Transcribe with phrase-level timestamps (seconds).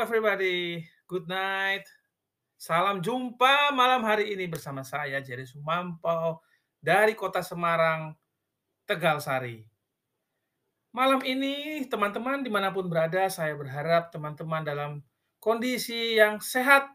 [0.00, 0.80] everybody.
[1.04, 1.84] Good night.
[2.56, 6.40] Salam jumpa malam hari ini bersama saya Jerry Sumampau
[6.80, 8.16] dari Kota Semarang,
[8.88, 9.60] Tegal Sari.
[10.96, 15.04] Malam ini teman-teman di mana pun berada, saya berharap teman-teman dalam
[15.36, 16.88] kondisi yang sehat,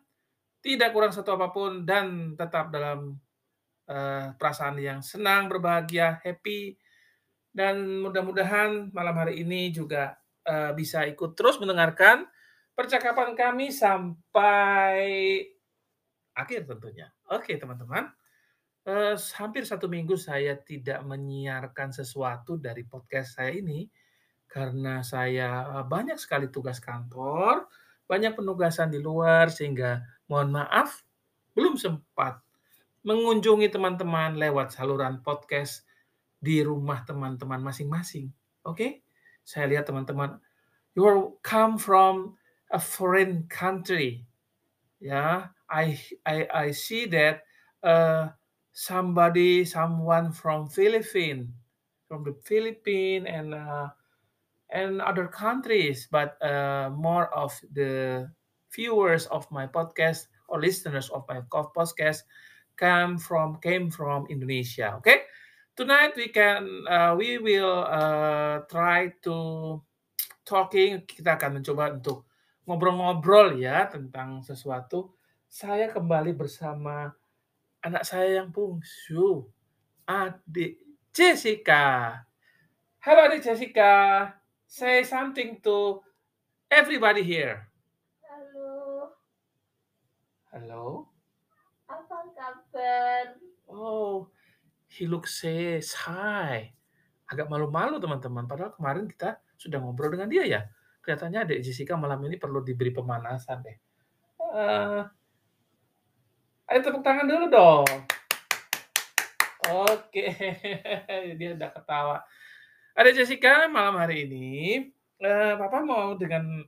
[0.65, 3.21] tidak kurang satu apa pun, dan tetap dalam
[3.85, 6.73] uh, perasaan yang senang, berbahagia, happy,
[7.53, 10.17] dan mudah-mudahan malam hari ini juga
[10.49, 12.25] uh, bisa ikut terus mendengarkan
[12.73, 15.01] percakapan kami sampai
[16.33, 17.13] akhir tentunya.
[17.29, 18.09] Oke teman-teman,
[18.89, 23.85] uh, hampir satu minggu saya tidak menyiarkan sesuatu dari podcast saya ini
[24.49, 27.65] karena saya banyak sekali tugas kantor,
[28.05, 31.01] banyak penugasan di luar sehingga mohon maaf
[31.57, 32.37] belum sempat
[33.01, 35.85] mengunjungi teman-teman lewat saluran podcast
[36.37, 38.29] di rumah teman-teman masing-masing.
[38.63, 38.91] Oke, okay?
[39.41, 40.37] saya lihat teman-teman,
[40.93, 42.37] you come from
[42.73, 44.25] a foreign country.
[44.99, 47.45] Yeah, I I I see that
[47.85, 48.33] uh,
[48.73, 51.53] somebody, someone from Philippines,
[52.09, 53.93] from the Philippines and uh,
[54.73, 58.25] and other countries, but uh, more of the
[58.73, 62.25] viewers of my podcast or listeners of my podcast
[62.75, 64.97] come from came from Indonesia.
[64.97, 65.29] Okay,
[65.77, 69.77] tonight we can uh, we will uh, try to
[70.41, 71.05] talking.
[71.05, 72.25] Kita akan mencoba untuk
[72.63, 75.11] ngobrol-ngobrol ya tentang sesuatu.
[75.51, 77.13] Saya kembali bersama
[77.83, 79.45] anak saya yang bungsu,
[80.07, 80.81] adik
[81.13, 82.17] Jessica.
[83.03, 84.31] Halo adik Jessica,
[84.65, 86.01] say something to
[86.71, 87.69] everybody here.
[88.25, 88.71] Halo.
[90.49, 90.85] Halo.
[91.85, 93.25] Apa kabar?
[93.69, 94.31] Oh,
[94.89, 96.73] he looks says hi.
[97.29, 98.49] Agak malu-malu teman-teman.
[98.49, 100.61] Padahal kemarin kita sudah ngobrol dengan dia ya
[101.03, 103.77] kelihatannya adik Jessica malam ini perlu diberi pemanasan deh.
[104.39, 105.03] Uh,
[106.71, 107.87] ayo tepuk tangan dulu dong.
[109.63, 110.31] Oke,
[111.39, 112.17] dia udah ketawa.
[112.95, 114.47] Ada Jessica malam hari ini,
[115.19, 116.63] uh, Papa mau dengan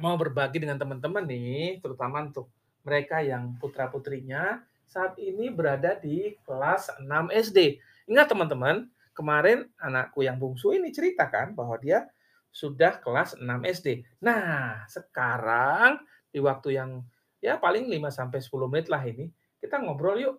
[0.00, 2.48] mau berbagi dengan teman-teman nih, terutama untuk
[2.84, 7.76] mereka yang putra putrinya saat ini berada di kelas 6 SD.
[8.08, 12.08] Ingat teman-teman, kemarin anakku yang bungsu ini ceritakan bahwa dia
[12.50, 14.02] sudah kelas 6 SD.
[14.22, 17.02] Nah, sekarang di waktu yang
[17.38, 19.30] ya paling 5 sampai 10 menit lah ini,
[19.62, 20.36] kita ngobrol yuk.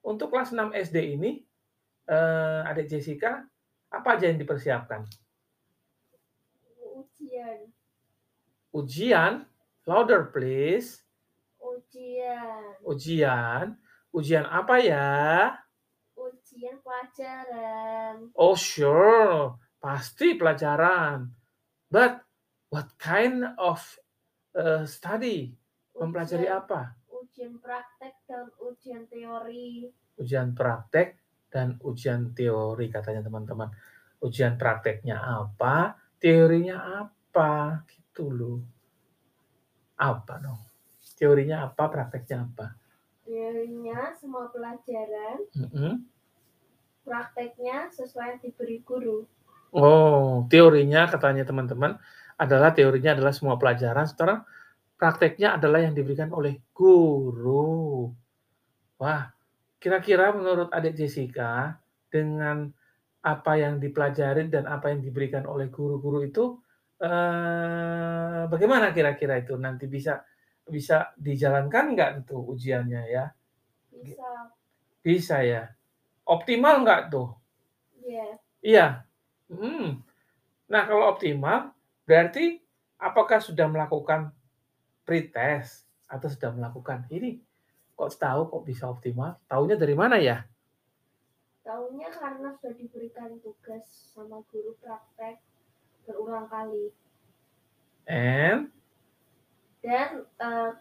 [0.00, 1.44] Untuk kelas 6 SD ini
[2.08, 3.44] eh, Adik Jessica,
[3.92, 5.04] apa aja yang dipersiapkan?
[6.80, 7.58] Ujian.
[8.72, 9.32] Ujian?
[9.84, 11.04] Louder please.
[11.60, 12.80] Ujian.
[12.84, 13.66] Ujian.
[14.12, 15.08] Ujian apa ya?
[16.16, 18.28] Ujian pelajaran.
[18.36, 21.26] Oh sure pasti pelajaran.
[21.90, 22.22] But
[22.70, 23.82] what kind of
[24.54, 25.50] uh, study?
[25.96, 26.80] Mempelajari Ujian- apa?
[27.10, 29.88] Ujian praktek dan ujian teori.
[30.20, 31.16] Ujian praktek
[31.50, 33.68] dan ujian teori katanya teman-teman.
[34.20, 35.96] Ujian prakteknya apa?
[36.20, 37.82] Teorinya apa?
[37.88, 38.60] Gitu loh.
[39.96, 40.60] Apa dong?
[41.16, 41.88] Teorinya apa?
[41.88, 42.76] Prakteknya apa?
[43.28, 46.02] Teorinya semua pelajaran, Mm-mm.
[47.04, 49.28] prakteknya sesuai yang diberi guru.
[49.70, 51.94] Oh, teorinya katanya teman-teman
[52.34, 54.42] adalah teorinya adalah semua pelajaran, sekarang
[54.98, 58.10] prakteknya adalah yang diberikan oleh guru.
[59.00, 59.30] Wah,
[59.80, 61.78] kira-kira menurut adik Jessica
[62.10, 62.68] dengan
[63.20, 66.44] apa yang dipelajari dan apa yang diberikan oleh guru-guru itu
[67.00, 70.24] eh, bagaimana kira-kira itu nanti bisa
[70.64, 73.24] bisa dijalankan nggak itu ujiannya ya?
[73.92, 74.28] Bisa,
[75.04, 75.62] Bisa ya.
[76.28, 77.28] Optimal nggak tuh?
[78.04, 78.26] ya,
[78.60, 79.09] Iya.
[79.50, 80.00] Hmm.
[80.72, 81.60] Nah, kalau optimal,
[82.08, 82.44] berarti
[83.08, 84.30] apakah sudah melakukan
[85.06, 85.72] pretest
[86.14, 87.42] atau sudah melakukan ini?
[87.98, 89.30] Kok tahu kok bisa optimal?
[89.50, 90.36] Taunya dari mana ya?
[91.66, 95.36] Tahunya karena sudah diberikan tugas sama guru praktek
[96.04, 96.86] berulang kali.
[98.08, 98.70] And
[99.86, 100.10] Dan
[100.48, 100.72] eh,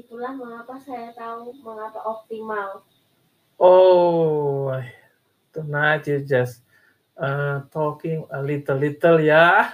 [0.00, 2.70] itulah mengapa saya tahu mengapa optimal.
[3.58, 4.82] oh,
[5.52, 6.62] tonight you just
[7.20, 9.68] uh, talking a little little ya.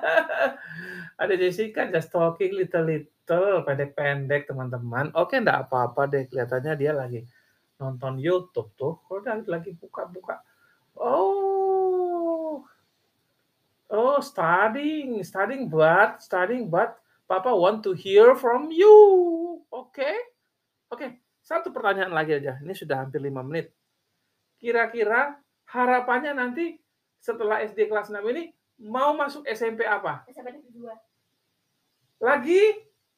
[1.20, 5.12] Ada Jessica just talking little little pendek-pendek teman-teman.
[5.12, 6.24] Oke, enggak apa-apa deh.
[6.24, 7.20] Kelihatannya dia lagi
[7.76, 8.96] nonton YouTube tuh.
[9.06, 10.40] Oh, udah lagi buka-buka.
[10.96, 12.64] Oh.
[13.90, 18.94] Oh, studying, studying but, studying but Papa want to hear from you.
[19.70, 20.08] Oke.
[20.90, 22.58] Oke, satu pertanyaan lagi aja.
[22.58, 23.70] Ini sudah hampir lima menit.
[24.58, 25.38] Kira-kira
[25.70, 26.78] harapannya nanti
[27.22, 28.50] setelah SD kelas 6 ini
[28.80, 30.26] mau masuk SMP apa?
[30.26, 32.26] SMP negeri 2.
[32.26, 32.62] lagi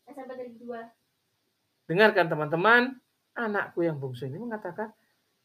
[0.07, 1.91] SMP Negeri 2.
[1.91, 2.83] dengarkan teman-teman,
[3.35, 4.93] anakku yang bungsu ini mengatakan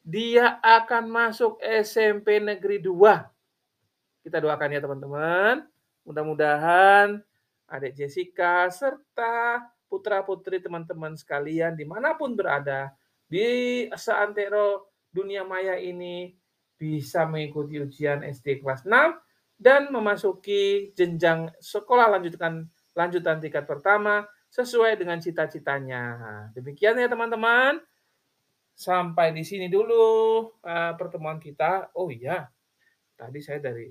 [0.07, 4.23] dia akan masuk SMP Negeri 2.
[4.23, 5.67] Kita doakan ya teman-teman.
[6.07, 7.19] Mudah-mudahan
[7.67, 12.95] adik Jessica serta putra-putri teman-teman sekalian di mana pun berada
[13.27, 16.31] di seantero dunia maya ini
[16.77, 18.93] bisa mengikuti ujian SD kelas 6
[19.57, 26.03] dan memasuki jenjang sekolah lanjutan lanjutan tingkat pertama sesuai dengan cita-citanya.
[26.53, 27.81] Demikian ya teman-teman.
[28.77, 30.05] Sampai di sini dulu
[30.61, 31.89] uh, pertemuan kita.
[31.97, 32.45] Oh iya,
[33.17, 33.89] tadi saya dari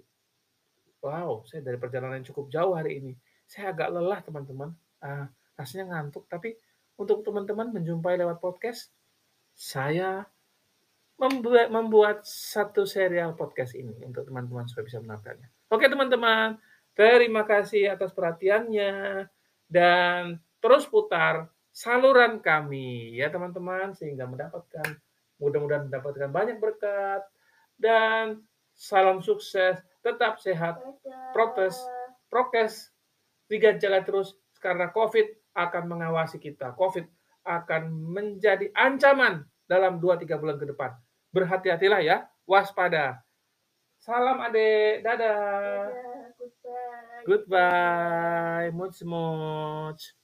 [1.02, 3.12] wow, saya dari perjalanan yang cukup jauh hari ini.
[3.46, 4.70] Saya agak lelah teman-teman.
[5.02, 5.26] Uh,
[5.58, 6.30] rasanya ngantuk.
[6.30, 6.54] Tapi
[6.98, 8.94] untuk teman-teman menjumpai lewat podcast,
[9.58, 10.22] saya
[11.16, 15.48] membuat membuat satu serial podcast ini untuk teman-teman supaya bisa menontonnya.
[15.72, 16.60] Oke teman-teman,
[16.92, 19.24] terima kasih atas perhatiannya
[19.66, 24.96] dan terus putar saluran kami ya teman-teman sehingga mendapatkan
[25.40, 27.24] mudah-mudahan mendapatkan banyak berkat
[27.76, 28.44] dan
[28.76, 30.80] salam sukses, tetap sehat,
[31.32, 31.80] protes,
[32.28, 32.92] prokes,
[33.48, 36.76] tiga jalan terus karena COVID akan mengawasi kita.
[36.76, 37.04] COVID
[37.46, 40.92] akan menjadi ancaman dalam 2-3 bulan ke depan.
[41.36, 43.20] Berhati-hatilah ya, waspada.
[44.00, 45.92] Salam adik, dadah.
[47.28, 48.72] Goodbye.
[48.72, 50.16] Much much.